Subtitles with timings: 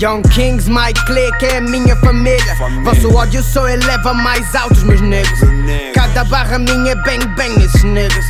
[0.00, 2.56] Young Kings, my clique é a minha família.
[2.56, 2.84] Família.
[2.84, 5.38] Vosso ódio só eleva mais alto os meus negros.
[5.94, 8.24] Cada barra minha é bang bang nesses negros.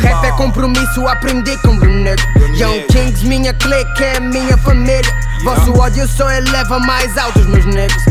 [0.00, 2.26] Rap é compromisso, aprendi com o negro.
[2.56, 2.82] Young.
[2.88, 5.14] Kings, minha clique é a minha família.
[5.44, 8.02] Vosso ódio só eleva mais alto os meus negros.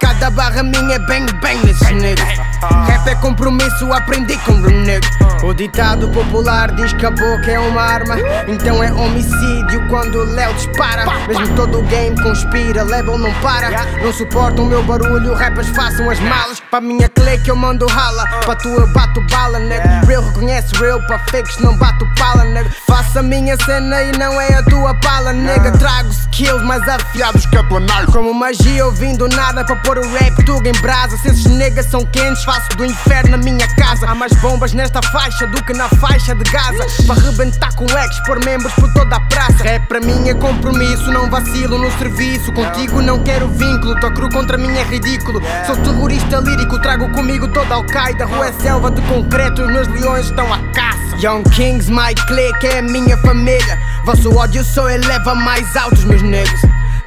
[0.00, 2.43] Cada barra minha é bang bang nesses negros.
[2.86, 5.08] Rap é compromisso, aprendi com o negro.
[5.42, 8.16] O ditado popular diz que a boca é uma arma.
[8.48, 11.04] Então é homicídio quando o Léo dispara.
[11.28, 13.70] Mesmo todo o game conspira, label não para.
[14.02, 16.60] Não suportam o meu barulho, rappers façam as malas.
[16.70, 18.26] Pra minha clique eu mando rala.
[18.44, 20.06] Pra tu eu bato bala, nego.
[20.06, 22.70] Real reconhece real, pra fakes não bato pala, nego.
[22.86, 25.72] Faça a minha cena e não é a tua pala, nega.
[25.72, 28.10] Trago skills mais afiados que nave.
[28.12, 31.16] Como magia eu vim do nada pra pôr o rap tudo em brasa.
[31.18, 34.06] Se esses negas são quentes, faço do inferno a minha casa.
[34.06, 36.86] Há mais bombas nesta faixa do que na faixa de Gaza.
[37.06, 39.62] Pra arrebentar com ex, por membros por toda a praça.
[39.62, 42.52] Rap para mim é compromisso, não vacilo no serviço.
[42.52, 45.40] Contigo não quero vínculo, tua cru contra mim é ridículo.
[45.66, 48.26] Sou terrorista lírico, trago comigo toda a Al-Qaeda.
[48.26, 51.03] Rua é selva de concreto, os meus leões estão à caça.
[51.20, 53.78] Young Kings, my clique é a minha família.
[54.04, 56.60] Vosso ódio só eleva mais alto os meus negros.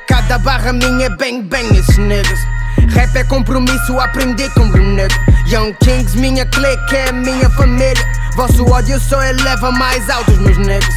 [0.08, 2.40] Cada barra minha é bang bang nesses negros.
[2.90, 5.18] Rap é compromisso, aprendi com o negro.
[5.48, 8.06] Young Kings, minha clique é a minha família.
[8.36, 10.96] Vosso ódio só eleva mais alto os meus negros.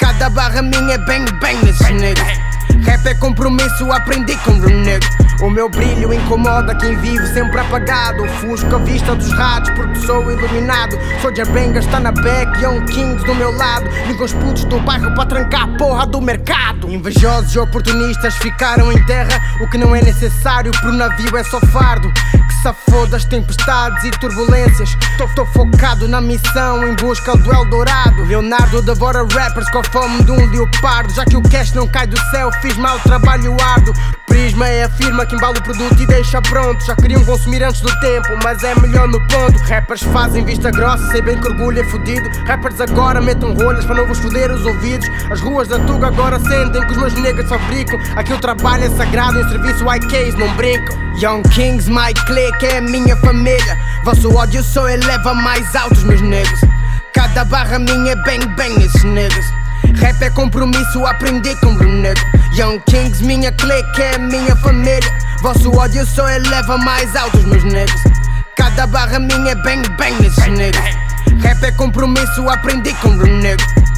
[0.00, 2.45] Cada barra minha é bang bang nesses negros.
[2.84, 5.08] Rap é compromisso, aprendi com o negro.
[5.42, 8.24] O meu brilho incomoda quem vive sempre apagado.
[8.24, 10.96] Ofusco a vista dos ratos porque sou iluminado.
[11.20, 13.86] Sou Benga, está na back, Young Kings do meu lado.
[14.06, 16.90] Ligam os putos do bairro para trancar a porra do mercado.
[16.90, 19.40] Invejosos e oportunistas ficaram em terra.
[19.60, 22.10] O que não é necessário pro navio é só fardo.
[22.56, 24.96] Que se foda as tempestades e turbulências.
[25.34, 28.24] Tô focado na missão em busca do Eldorado.
[28.24, 31.12] Leonardo devora rappers com a fome de um leopardo.
[31.12, 33.92] Já que o cash não cai do céu, fiz mal trabalho árduo.
[34.26, 36.84] Prisma é a firma que embala o produto e deixa pronto.
[36.84, 39.58] Já queriam consumir antes do tempo, mas é melhor no ponto.
[39.64, 42.28] Rappers fazem vista grossa, sei bem que orgulho é fudido.
[42.46, 45.08] Rappers agora metam rolhas para não vos foder os ouvidos.
[45.30, 47.98] As ruas da Tuga agora sentem que os meus negros fabricam.
[48.16, 51.05] Aqui o trabalho é sagrado, em serviço IKs não brincam.
[51.18, 53.78] Young Kings, my clique é minha família.
[54.04, 56.60] Vosso ódio só eleva mais alto os meus negros.
[57.14, 59.46] Cada barra minha é bang bang nesses negros.
[59.98, 61.86] Rap é compromisso, aprendi com o.
[62.54, 65.10] Young Kings, minha clique é minha família.
[65.40, 68.00] Vosso ódio só eleva mais alto os meus negros.
[68.54, 70.84] Cada barra minha é bang bang nesses negros.
[71.42, 73.95] Rap é compromisso, aprendi com o.